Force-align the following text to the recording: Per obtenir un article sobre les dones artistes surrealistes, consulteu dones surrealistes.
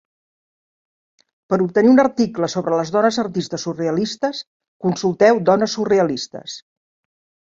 Per 1.53 1.57
obtenir 1.65 1.91
un 1.95 2.01
article 2.03 2.49
sobre 2.53 2.79
les 2.79 2.91
dones 2.95 3.19
artistes 3.23 3.65
surrealistes, 3.69 4.39
consulteu 4.87 5.43
dones 5.51 5.77
surrealistes. 5.79 6.57